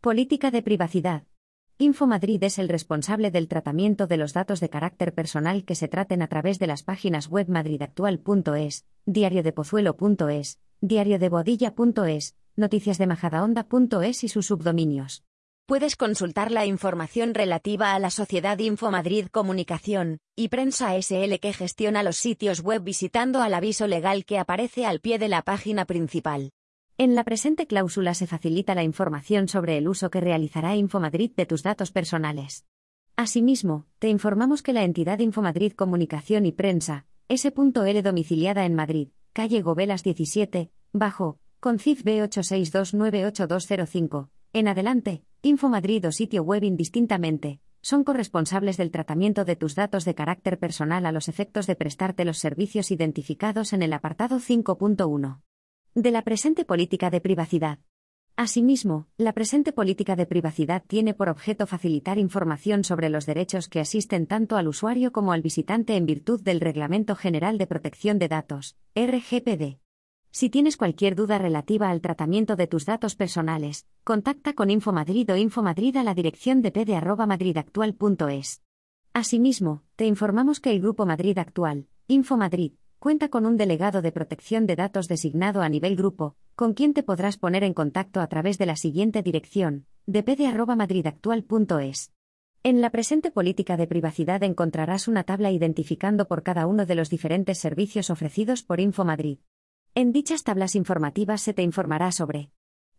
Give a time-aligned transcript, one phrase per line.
[0.00, 1.24] Política de privacidad.
[1.76, 6.22] InfoMadrid es el responsable del tratamiento de los datos de carácter personal que se traten
[6.22, 15.22] a través de las páginas web madridactual.es, diariodepozuelo.es, diariodebodilla.es, noticiasdemajadahonda.es y sus subdominios.
[15.66, 22.02] Puedes consultar la información relativa a la sociedad InfoMadrid Comunicación y Prensa SL que gestiona
[22.02, 26.52] los sitios web visitando al aviso legal que aparece al pie de la página principal.
[27.02, 31.46] En la presente cláusula se facilita la información sobre el uso que realizará InfoMadrid de
[31.46, 32.66] tus datos personales.
[33.16, 39.62] Asimismo, te informamos que la entidad InfoMadrid Comunicación y Prensa, S.L domiciliada en Madrid, calle
[39.62, 48.76] Gobelas 17, bajo, con CIF B862982205, en adelante, InfoMadrid o sitio web indistintamente, son corresponsables
[48.76, 52.90] del tratamiento de tus datos de carácter personal a los efectos de prestarte los servicios
[52.90, 55.40] identificados en el apartado 5.1
[55.94, 57.78] de la presente política de privacidad.
[58.36, 63.80] Asimismo, la presente política de privacidad tiene por objeto facilitar información sobre los derechos que
[63.80, 68.28] asisten tanto al usuario como al visitante en virtud del Reglamento General de Protección de
[68.28, 69.78] Datos, RGPD.
[70.30, 75.36] Si tienes cualquier duda relativa al tratamiento de tus datos personales, contacta con InfoMadrid o
[75.36, 78.62] InfoMadrid a la dirección de pd@madridactual.es.
[79.12, 84.66] Asimismo, te informamos que el Grupo Madrid Actual, InfoMadrid, cuenta con un delegado de protección
[84.66, 88.58] de datos designado a nivel grupo, con quien te podrás poner en contacto a través
[88.58, 92.12] de la siguiente dirección, dpd.madridactual.es.
[92.62, 97.08] En la presente política de privacidad encontrarás una tabla identificando por cada uno de los
[97.08, 99.38] diferentes servicios ofrecidos por InfoMadrid.
[99.94, 102.50] En dichas tablas informativas se te informará sobre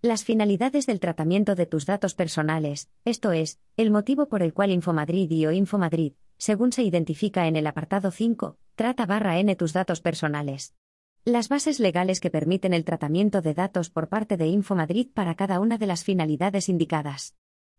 [0.02, 4.72] las finalidades del tratamiento de tus datos personales, esto es, el motivo por el cual
[4.72, 9.73] InfoMadrid y o InfoMadrid, según se identifica en el apartado 5, trata barra N tus
[9.73, 10.75] datos personales.
[11.23, 15.59] Las bases legales que permiten el tratamiento de datos por parte de InfoMadrid para cada
[15.59, 17.36] una de las finalidades indicadas.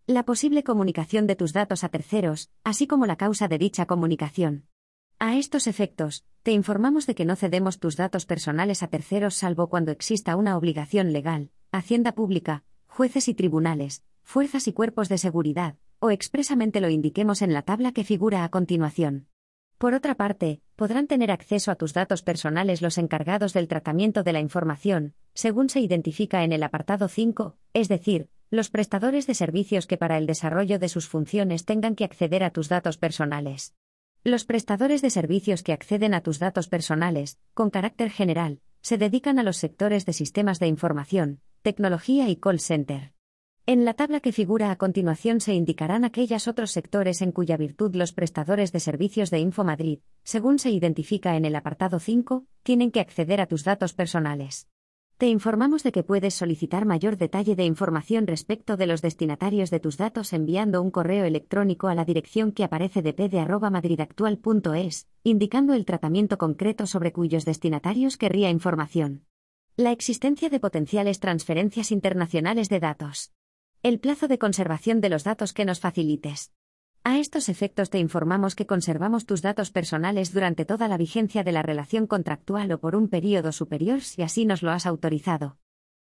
[0.07, 4.67] La posible comunicación de tus datos a terceros, así como la causa de dicha comunicación.
[5.19, 9.69] A estos efectos, te informamos de que no cedemos tus datos personales a terceros salvo
[9.69, 15.77] cuando exista una obligación legal, Hacienda Pública, jueces y tribunales, fuerzas y cuerpos de seguridad,
[16.01, 19.29] o expresamente lo indiquemos en la tabla que figura a continuación.
[19.83, 24.33] Por otra parte, podrán tener acceso a tus datos personales los encargados del tratamiento de
[24.33, 29.89] la información, según se identifica en el apartado 5, es decir, los prestadores de servicios
[29.89, 33.75] que para el desarrollo de sus funciones tengan que acceder a tus datos personales.
[34.23, 39.41] Los prestadores de servicios que acceden a tus datos personales, con carácter general, se dedican
[39.41, 43.15] a los sectores de sistemas de información, tecnología y call center.
[43.65, 47.95] En la tabla que figura a continuación se indicarán aquellos otros sectores en cuya virtud
[47.95, 52.99] los prestadores de servicios de InfoMadrid, según se identifica en el apartado 5, tienen que
[52.99, 54.67] acceder a tus datos personales.
[55.17, 59.79] Te informamos de que puedes solicitar mayor detalle de información respecto de los destinatarios de
[59.79, 65.85] tus datos enviando un correo electrónico a la dirección que aparece de pd@madridactual.es, indicando el
[65.85, 69.25] tratamiento concreto sobre cuyos destinatarios querría información.
[69.77, 73.33] La existencia de potenciales transferencias internacionales de datos
[73.83, 76.53] el plazo de conservación de los datos que nos facilites.
[77.03, 81.51] A estos efectos te informamos que conservamos tus datos personales durante toda la vigencia de
[81.51, 85.59] la relación contractual o por un periodo superior si así nos lo has autorizado.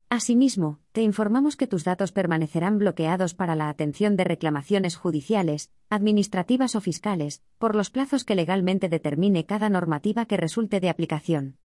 [0.10, 6.76] Asimismo, te informamos que tus datos permanecerán bloqueados para la atención de reclamaciones judiciales, administrativas
[6.76, 11.58] o fiscales, por los plazos que legalmente determine cada normativa que resulte de aplicación.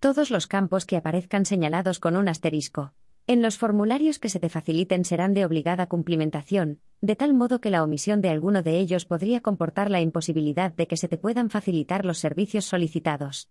[0.00, 2.92] Todos los campos que aparezcan señalados con un asterisco,
[3.26, 7.70] en los formularios que se te faciliten serán de obligada cumplimentación, de tal modo que
[7.70, 11.48] la omisión de alguno de ellos podría comportar la imposibilidad de que se te puedan
[11.48, 13.48] facilitar los servicios solicitados.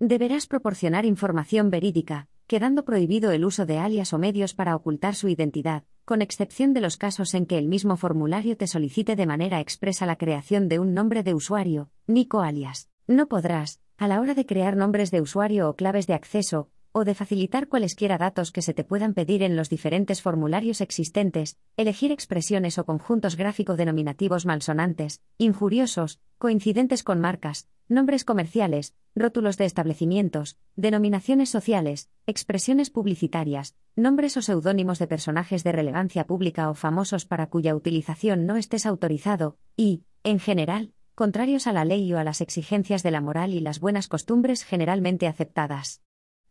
[0.00, 5.28] Deberás proporcionar información verídica, quedando prohibido el uso de alias o medios para ocultar su
[5.28, 9.60] identidad, con excepción de los casos en que el mismo formulario te solicite de manera
[9.60, 12.88] expresa la creación de un nombre de usuario, Nico alias.
[13.06, 17.04] No podrás, a la hora de crear nombres de usuario o claves de acceso, o
[17.04, 22.12] de facilitar cualesquiera datos que se te puedan pedir en los diferentes formularios existentes, elegir
[22.12, 31.48] expresiones o conjuntos gráfico-denominativos malsonantes, injuriosos, coincidentes con marcas, nombres comerciales, rótulos de establecimientos, denominaciones
[31.48, 37.74] sociales, expresiones publicitarias, nombres o seudónimos de personajes de relevancia pública o famosos para cuya
[37.74, 43.02] utilización no estés autorizado, y, en general, contrarios a la ley o a las exigencias
[43.02, 46.02] de la moral y las buenas costumbres generalmente aceptadas.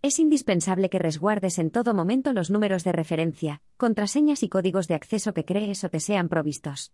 [0.04, 4.96] Es indispensable que resguardes en todo momento los números de referencia, contraseñas y códigos de
[4.96, 6.92] acceso que crees o te sean provistos.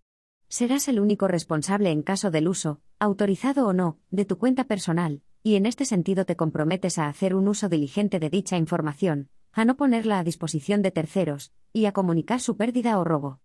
[0.49, 5.21] Serás el único responsable en caso del uso, autorizado o no, de tu cuenta personal,
[5.41, 9.63] y en este sentido te comprometes a hacer un uso diligente de dicha información, a
[9.63, 13.39] no ponerla a disposición de terceros, y a comunicar su pérdida o robo.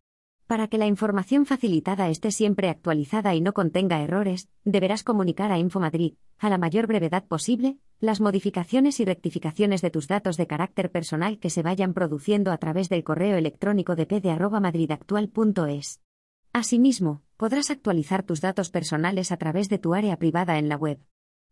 [0.52, 5.56] Para que la información facilitada esté siempre actualizada y no contenga errores, deberás comunicar a
[5.58, 10.90] InfoMadrid, a la mayor brevedad posible, las modificaciones y rectificaciones de tus datos de carácter
[10.90, 16.02] personal que se vayan produciendo a través del correo electrónico de pd.madridactual.es.
[16.52, 21.00] Asimismo, podrás actualizar tus datos personales a través de tu área privada en la web.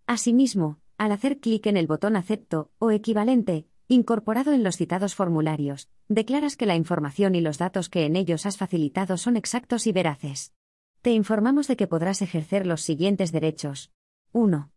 [0.07, 5.89] Asimismo, al hacer clic en el botón Acepto o equivalente, incorporado en los citados formularios,
[6.09, 9.93] declaras que la información y los datos que en ellos has facilitado son exactos y
[9.93, 10.55] veraces.
[11.03, 13.91] Te informamos de que podrás ejercer los siguientes derechos.
[14.31, 14.71] 1.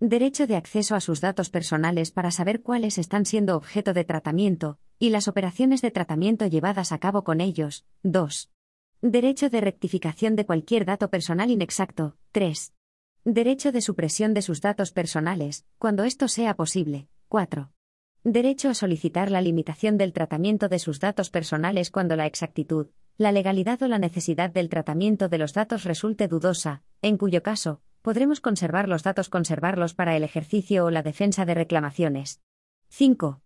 [0.00, 4.80] Derecho de acceso a sus datos personales para saber cuáles están siendo objeto de tratamiento,
[4.98, 7.86] y las operaciones de tratamiento llevadas a cabo con ellos.
[8.02, 8.50] 2.
[9.00, 12.16] Derecho de rectificación de cualquier dato personal inexacto.
[12.32, 12.72] 3.
[13.24, 17.06] Derecho de supresión de sus datos personales, cuando esto sea posible.
[17.28, 17.70] 4.
[18.28, 22.88] Derecho a solicitar la limitación del tratamiento de sus datos personales cuando la exactitud,
[23.18, 27.82] la legalidad o la necesidad del tratamiento de los datos resulte dudosa, en cuyo caso,
[28.02, 32.40] podremos conservar los datos conservarlos para el ejercicio o la defensa de reclamaciones.
[32.88, 33.42] 5.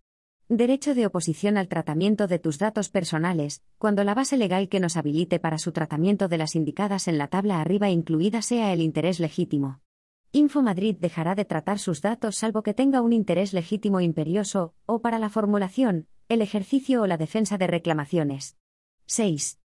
[0.49, 4.97] Derecho de oposición al tratamiento de tus datos personales, cuando la base legal que nos
[4.97, 9.19] habilite para su tratamiento de las indicadas en la tabla arriba incluida sea el interés
[9.19, 9.79] legítimo.
[10.33, 15.19] InfoMadrid dejará de tratar sus datos salvo que tenga un interés legítimo imperioso, o para
[15.19, 18.57] la formulación, el ejercicio o la defensa de reclamaciones.
[19.07, 19.59] 6.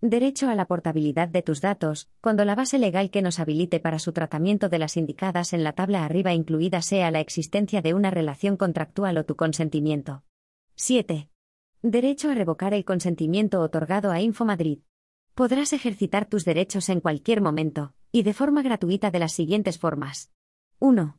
[0.00, 3.98] Derecho a la portabilidad de tus datos, cuando la base legal que nos habilite para
[3.98, 8.12] su tratamiento de las indicadas en la tabla arriba incluida sea la existencia de una
[8.12, 10.22] relación contractual o tu consentimiento.
[10.76, 11.28] 7.
[11.82, 14.78] Derecho a revocar el consentimiento otorgado a InfoMadrid.
[15.34, 20.30] Podrás ejercitar tus derechos en cualquier momento, y de forma gratuita de las siguientes formas.
[20.78, 21.18] 1.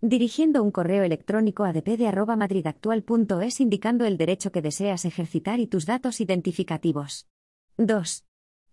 [0.00, 6.20] Dirigiendo un correo electrónico a dpd.madridactual.es indicando el derecho que deseas ejercitar y tus datos
[6.20, 7.28] identificativos.
[7.76, 8.24] 2.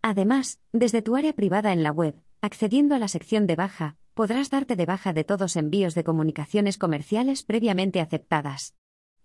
[0.01, 4.50] Además, desde tu área privada en la web, accediendo a la sección de baja, podrás
[4.50, 8.74] darte de baja de todos envíos de comunicaciones comerciales previamente aceptadas.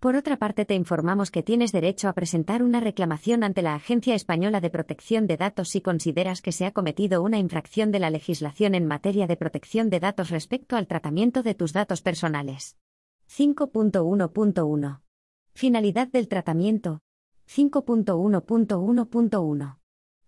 [0.05, 4.13] Por otra parte, te informamos que tienes derecho a presentar una reclamación ante la Agencia
[4.13, 8.11] Española de Protección de Datos si consideras que se ha cometido una infracción de la
[8.11, 12.77] legislación en materia de protección de datos respecto al tratamiento de tus datos personales.
[13.35, 15.01] 5.1.1.
[15.55, 16.99] Finalidad del tratamiento.
[17.49, 19.77] 5.1.1.1.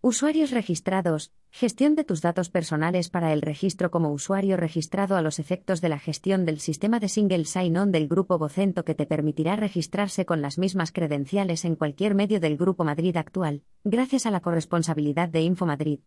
[0.02, 1.34] Usuarios registrados.
[1.52, 5.90] Gestión de tus datos personales para el registro como usuario registrado a los efectos de
[5.90, 10.42] la gestión del sistema de Single Sign-On del Grupo Vocento que te permitirá registrarse con
[10.42, 15.42] las mismas credenciales en cualquier medio del Grupo Madrid actual, gracias a la corresponsabilidad de
[15.42, 16.00] InfoMadrid.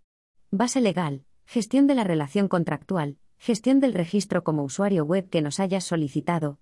[0.50, 1.24] Base legal.
[1.46, 3.16] Gestión de la relación contractual.
[3.38, 6.58] Gestión del registro como usuario web que nos hayas solicitado.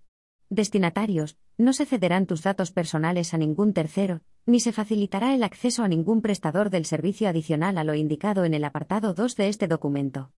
[0.51, 1.37] Destinatarios.
[1.59, 5.89] No se cederán tus datos personales a ningún tercero, ni se facilitará el acceso a
[5.89, 10.33] ningún prestador del servicio adicional a lo indicado en el apartado 2 de este documento.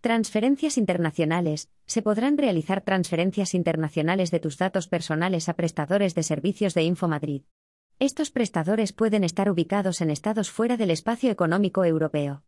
[0.00, 1.68] Transferencias internacionales.
[1.86, 7.42] Se podrán realizar transferencias internacionales de tus datos personales a prestadores de servicios de InfoMadrid.
[7.98, 12.44] Estos prestadores pueden estar ubicados en estados fuera del espacio económico europeo.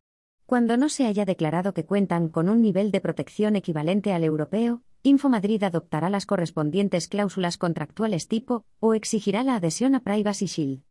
[0.49, 4.81] Cuando no se haya declarado que cuentan con un nivel de protección equivalente al europeo,
[5.03, 10.85] InfoMadrid adoptará las correspondientes cláusulas contractuales tipo, o exigirá la adhesión a Privacy Shield.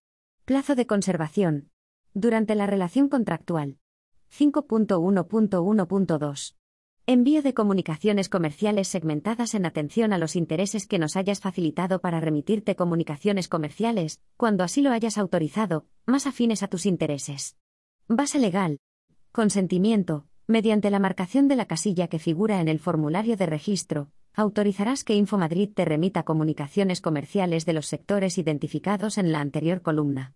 [0.45, 1.71] Plazo de conservación.
[2.13, 3.80] Durante la relación contractual.
[4.31, 6.56] 5.1.1.2.
[7.07, 12.19] Envío de comunicaciones comerciales segmentadas en atención a los intereses que nos hayas facilitado para
[12.19, 17.57] remitirte comunicaciones comerciales, cuando así lo hayas autorizado, más afines a tus intereses.
[18.07, 18.78] Base legal.
[19.37, 20.25] Consentimiento.
[20.47, 25.13] Mediante la marcación de la casilla que figura en el formulario de registro, autorizarás que
[25.13, 30.33] InfoMadrid te remita comunicaciones comerciales de los sectores identificados en la anterior columna.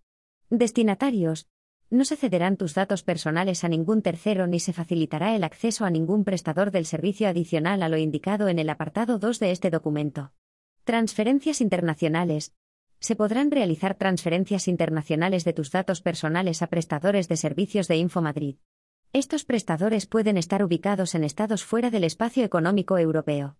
[0.51, 1.47] Destinatarios.
[1.89, 5.89] No se cederán tus datos personales a ningún tercero ni se facilitará el acceso a
[5.89, 10.31] ningún prestador del servicio adicional a lo indicado en el apartado 2 de este documento.
[10.83, 12.53] Transferencias internacionales.
[12.99, 18.57] Se podrán realizar transferencias internacionales de tus datos personales a prestadores de servicios de InfoMadrid.
[19.13, 23.57] Estos prestadores pueden estar ubicados en estados fuera del espacio económico europeo.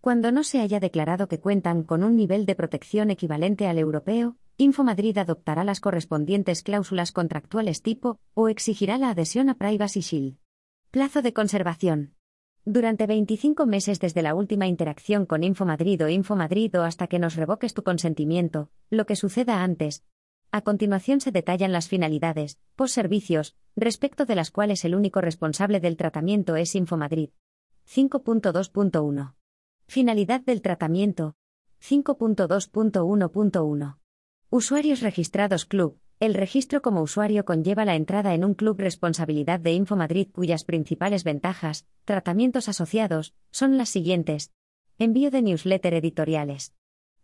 [0.00, 4.38] Cuando no se haya declarado que cuentan con un nivel de protección equivalente al europeo,
[4.56, 10.38] InfoMadrid adoptará las correspondientes cláusulas contractuales tipo, o exigirá la adhesión a Privacy Shield.
[10.90, 12.14] Plazo de conservación.
[12.64, 17.36] Durante 25 meses desde la última interacción con InfoMadrid o InfoMadrid o hasta que nos
[17.36, 20.02] revoques tu consentimiento, lo que suceda antes.
[20.54, 25.96] A continuación se detallan las finalidades, post-servicios, respecto de las cuales el único responsable del
[25.96, 27.30] tratamiento es InfoMadrid.
[27.92, 29.34] 5.2.1
[29.88, 31.34] Finalidad del tratamiento.
[31.82, 33.98] 5.2.1.1.
[34.48, 35.98] Usuarios registrados Club.
[36.20, 41.24] El registro como usuario conlleva la entrada en un club responsabilidad de InfoMadrid cuyas principales
[41.24, 44.52] ventajas, tratamientos asociados, son las siguientes.
[44.98, 46.76] Envío de newsletter editoriales.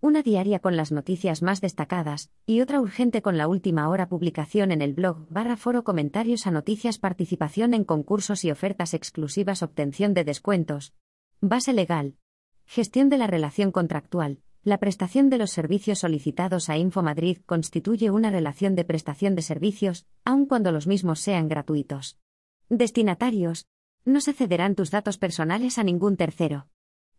[0.03, 4.73] Una diaria con las noticias más destacadas, y otra urgente con la última hora publicación
[4.73, 10.15] en el blog, barra foro comentarios a noticias participación en concursos y ofertas exclusivas obtención
[10.15, 10.95] de descuentos.
[11.43, 12.17] Base legal.
[12.65, 14.39] Gestión de la relación contractual.
[14.65, 20.07] La prestación de los servicios solicitados a InfoMadrid constituye una relación de prestación de servicios,
[20.25, 22.17] aun cuando los mismos sean gratuitos.
[22.71, 23.67] Destinatarios.
[24.07, 26.69] No se cederán tus datos personales a ningún tercero.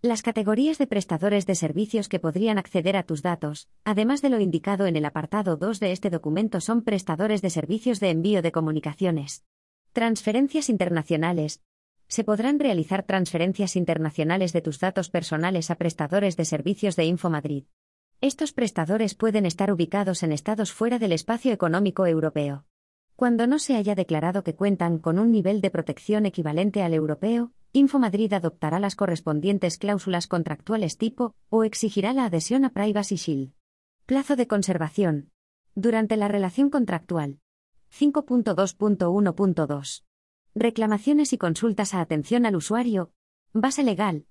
[0.03, 4.39] Las categorías de prestadores de servicios que podrían acceder a tus datos, además de lo
[4.39, 8.51] indicado en el apartado 2 de este documento, son prestadores de servicios de envío de
[8.51, 9.45] comunicaciones.
[9.93, 11.61] Transferencias internacionales,
[12.07, 17.65] se podrán realizar transferencias internacionales de tus datos personales a prestadores de servicios de InfoMadrid.
[18.21, 22.65] Estos prestadores pueden estar ubicados en estados fuera del espacio económico europeo.
[23.21, 27.51] Cuando no se haya declarado que cuentan con un nivel de protección equivalente al europeo,
[27.71, 33.53] InfoMadrid adoptará las correspondientes cláusulas contractuales tipo o exigirá la adhesión a Privacy Shield.
[34.07, 35.29] Plazo de conservación.
[35.75, 37.37] Durante la relación contractual.
[37.95, 40.03] 5.2.1.2.
[40.55, 43.11] Reclamaciones y consultas a atención al usuario.
[43.53, 44.25] Base legal.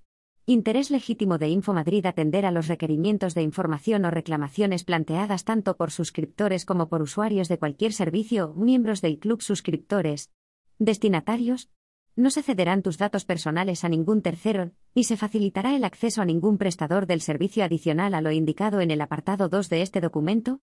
[0.46, 5.90] Interés legítimo de InfoMadrid atender a los requerimientos de información o reclamaciones planteadas tanto por
[5.90, 10.30] suscriptores como por usuarios de cualquier servicio, miembros del club suscriptores.
[10.78, 11.70] Destinatarios.
[12.16, 16.24] No se cederán tus datos personales a ningún tercero, ni se facilitará el acceso a
[16.24, 20.60] ningún prestador del servicio adicional a lo indicado en el apartado 2 de este documento.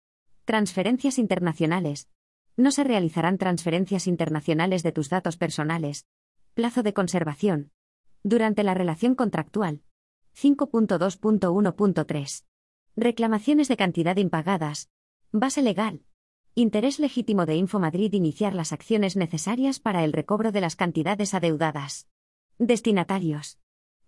[0.46, 2.08] Transferencias internacionales.
[2.56, 6.06] No se realizarán transferencias internacionales de tus datos personales.
[6.54, 7.73] Plazo de conservación.
[8.26, 9.82] Durante la relación contractual.
[10.34, 12.44] 5.2.1.3.
[12.96, 14.88] Reclamaciones de cantidad impagadas.
[15.30, 16.06] Base legal.
[16.54, 22.08] Interés legítimo de InfoMadrid iniciar las acciones necesarias para el recobro de las cantidades adeudadas.
[22.56, 23.58] Destinatarios.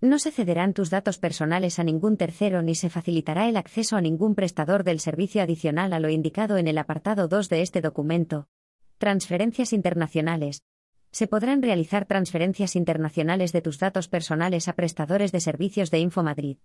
[0.00, 4.00] No se cederán tus datos personales a ningún tercero ni se facilitará el acceso a
[4.00, 8.48] ningún prestador del servicio adicional a lo indicado en el apartado 2 de este documento.
[8.96, 10.62] Transferencias internacionales.
[11.16, 16.58] Se podrán realizar transferencias internacionales de tus datos personales a prestadores de servicios de InfoMadrid.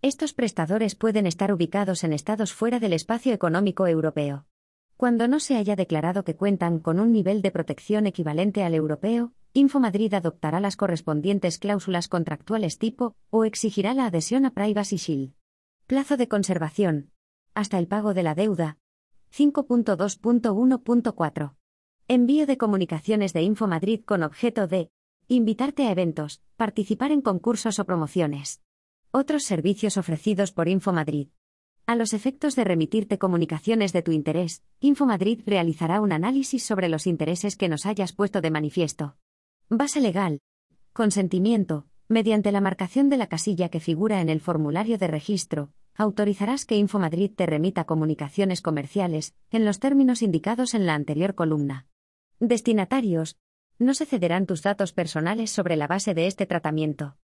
[0.00, 4.44] Estos prestadores pueden estar ubicados en estados fuera del espacio económico europeo.
[4.96, 9.34] Cuando no se haya declarado que cuentan con un nivel de protección equivalente al europeo,
[9.52, 15.34] InfoMadrid adoptará las correspondientes cláusulas contractuales tipo o exigirá la adhesión a Privacy Shield.
[15.86, 17.12] Plazo de conservación.
[17.54, 18.78] Hasta el pago de la deuda.
[19.32, 21.54] 5.2.1.4.
[22.14, 24.90] Envío de comunicaciones de InfoMadrid con objeto de
[25.28, 28.60] invitarte a eventos, participar en concursos o promociones.
[29.12, 31.28] Otros servicios ofrecidos por InfoMadrid.
[31.86, 37.06] A los efectos de remitirte comunicaciones de tu interés, InfoMadrid realizará un análisis sobre los
[37.06, 39.16] intereses que nos hayas puesto de manifiesto.
[39.70, 40.40] Base legal.
[40.92, 41.86] Consentimiento.
[42.08, 46.76] Mediante la marcación de la casilla que figura en el formulario de registro, autorizarás que
[46.76, 51.86] InfoMadrid te remita comunicaciones comerciales, en los términos indicados en la anterior columna.
[52.44, 53.36] Destinatarios.
[53.78, 57.16] No se cederán tus datos personales sobre la base de este tratamiento.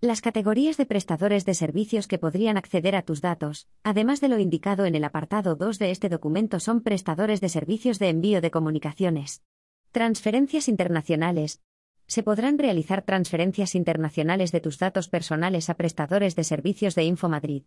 [0.00, 4.40] Las categorías de prestadores de servicios que podrían acceder a tus datos, además de lo
[4.40, 8.50] indicado en el apartado 2 de este documento, son prestadores de servicios de envío de
[8.50, 9.44] comunicaciones.
[9.92, 11.62] Transferencias internacionales,
[12.08, 17.62] se podrán realizar transferencias internacionales de tus datos personales a prestadores de servicios de InfoMadrid.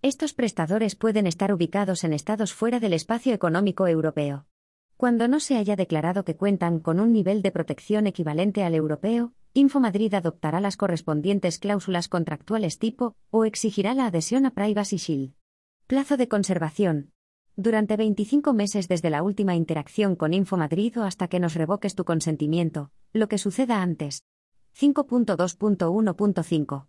[0.00, 4.46] Estos prestadores pueden estar ubicados en estados fuera del espacio económico europeo.
[4.96, 9.34] Cuando no se haya declarado que cuentan con un nivel de protección equivalente al europeo,
[9.52, 15.34] InfoMadrid adoptará las correspondientes cláusulas contractuales tipo o exigirá la adhesión a Privacy Shield.
[15.86, 17.12] Plazo de conservación.
[17.56, 22.04] Durante 25 meses desde la última interacción con InfoMadrid o hasta que nos revoques tu
[22.04, 24.22] consentimiento, lo que suceda antes.
[24.78, 26.86] 5.2.1.5.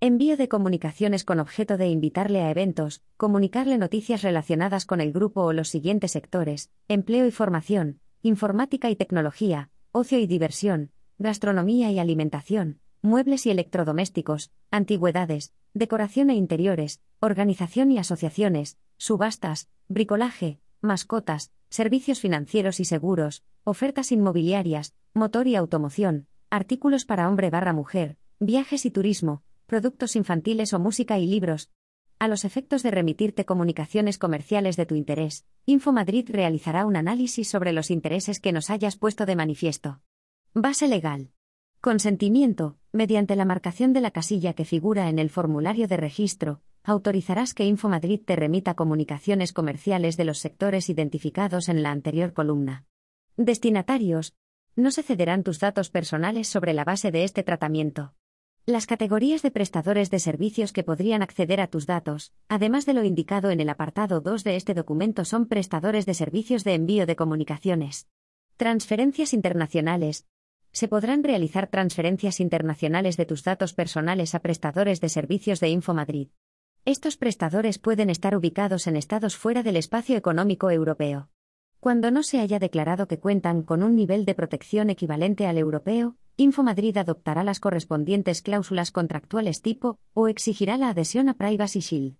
[0.00, 5.40] Envío de comunicaciones con objeto de invitarle a eventos, comunicarle noticias relacionadas con el grupo
[5.42, 11.98] o los siguientes sectores, empleo y formación, informática y tecnología, ocio y diversión, gastronomía y
[11.98, 22.20] alimentación, muebles y electrodomésticos, antigüedades, decoración e interiores, organización y asociaciones, subastas, bricolaje, mascotas, servicios
[22.20, 28.90] financieros y seguros, ofertas inmobiliarias, motor y automoción, artículos para hombre barra mujer, viajes y
[28.90, 31.70] turismo, productos infantiles o música y libros.
[32.18, 37.72] A los efectos de remitirte comunicaciones comerciales de tu interés, InfoMadrid realizará un análisis sobre
[37.72, 40.00] los intereses que nos hayas puesto de manifiesto.
[40.54, 41.30] Base legal.
[41.82, 47.52] Consentimiento, mediante la marcación de la casilla que figura en el formulario de registro, autorizarás
[47.52, 52.86] que InfoMadrid te remita comunicaciones comerciales de los sectores identificados en la anterior columna.
[53.36, 54.34] Destinatarios.
[54.74, 58.15] No se cederán tus datos personales sobre la base de este tratamiento.
[58.68, 63.04] Las categorías de prestadores de servicios que podrían acceder a tus datos, además de lo
[63.04, 67.14] indicado en el apartado 2 de este documento, son prestadores de servicios de envío de
[67.14, 68.08] comunicaciones.
[68.56, 70.26] Transferencias internacionales.
[70.72, 76.30] Se podrán realizar transferencias internacionales de tus datos personales a prestadores de servicios de InfoMadrid.
[76.84, 81.28] Estos prestadores pueden estar ubicados en estados fuera del espacio económico europeo.
[81.78, 86.16] Cuando no se haya declarado que cuentan con un nivel de protección equivalente al europeo,
[86.38, 92.18] InfoMadrid adoptará las correspondientes cláusulas contractuales tipo, o exigirá la adhesión a Privacy Shield.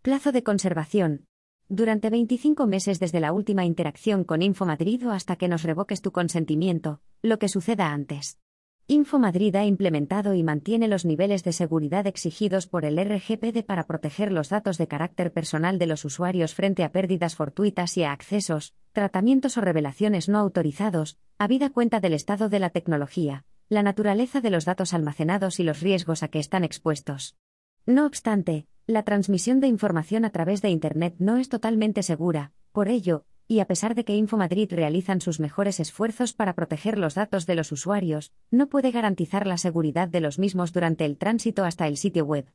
[0.00, 1.26] Plazo de conservación.
[1.68, 6.12] Durante 25 meses desde la última interacción con InfoMadrid o hasta que nos revoques tu
[6.12, 8.38] consentimiento, lo que suceda antes.
[8.86, 14.32] InfoMadrid ha implementado y mantiene los niveles de seguridad exigidos por el RGPD para proteger
[14.32, 18.72] los datos de carácter personal de los usuarios frente a pérdidas fortuitas y a accesos,
[18.92, 24.50] tratamientos o revelaciones no autorizados, habida cuenta del estado de la tecnología, la naturaleza de
[24.50, 27.36] los datos almacenados y los riesgos a que están expuestos.
[27.84, 32.88] No obstante, la transmisión de información a través de Internet no es totalmente segura, por
[32.88, 37.46] ello, y a pesar de que InfoMadrid realizan sus mejores esfuerzos para proteger los datos
[37.46, 41.86] de los usuarios, no puede garantizar la seguridad de los mismos durante el tránsito hasta
[41.86, 42.50] el sitio web.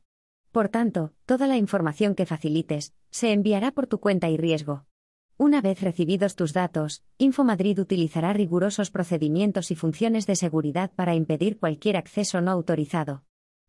[0.50, 4.86] Por tanto, toda la información que facilites se enviará por tu cuenta y riesgo.
[5.36, 11.58] Una vez recibidos tus datos, InfoMadrid utilizará rigurosos procedimientos y funciones de seguridad para impedir
[11.58, 13.24] cualquier acceso no autorizado.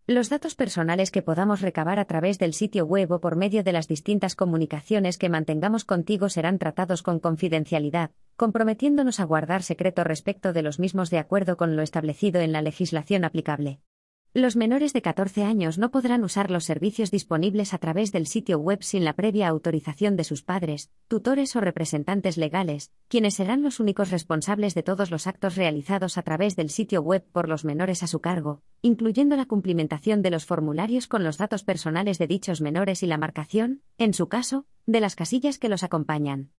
[0.05, 3.71] Los datos personales que podamos recabar a través del sitio web o por medio de
[3.71, 10.53] las distintas comunicaciones que mantengamos contigo serán tratados con confidencialidad, comprometiéndonos a guardar secreto respecto
[10.53, 13.79] de los mismos de acuerdo con lo establecido en la legislación aplicable.
[14.37, 18.59] Los menores de 14 años no podrán usar los servicios disponibles a través del sitio
[18.59, 23.79] web sin la previa autorización de sus padres, tutores o representantes legales, quienes serán los
[23.79, 28.03] únicos responsables de todos los actos realizados a través del sitio web por los menores
[28.03, 32.59] a su cargo, incluyendo la cumplimentación de los formularios con los datos personales de dichos
[32.59, 36.51] menores y la marcación, en su caso, de las casillas que los acompañan.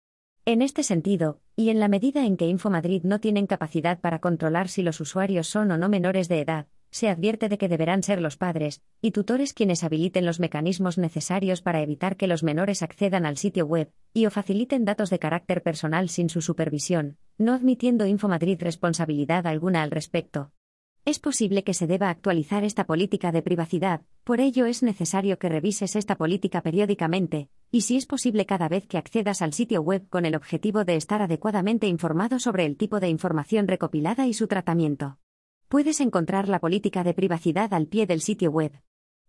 [0.47, 4.69] En este sentido, y en la medida en que InfoMadrid no tienen capacidad para controlar
[4.69, 8.23] si los usuarios son o no menores de edad, se advierte de que deberán ser
[8.23, 13.27] los padres y tutores quienes habiliten los mecanismos necesarios para evitar que los menores accedan
[13.27, 18.07] al sitio web y o faciliten datos de carácter personal sin su supervisión, no admitiendo
[18.07, 20.53] InfoMadrid responsabilidad alguna al respecto.
[21.05, 25.51] Es posible que se deba actualizar esta política de privacidad, por ello es necesario que
[25.51, 30.09] revises esta política periódicamente, y si es posible cada vez que accedas al sitio web
[30.09, 34.47] con el objetivo de estar adecuadamente informado sobre el tipo de información recopilada y su
[34.47, 35.19] tratamiento.
[35.69, 38.71] Puedes encontrar la política de privacidad al pie del sitio web.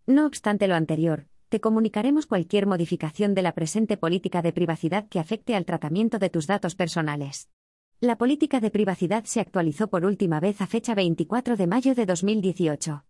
[0.06, 5.18] No obstante lo anterior, te comunicaremos cualquier modificación de la presente política de privacidad que
[5.18, 7.48] afecte al tratamiento de tus datos personales.
[8.00, 12.06] La política de privacidad se actualizó por última vez a fecha 24 de mayo de
[12.06, 13.04] 2018.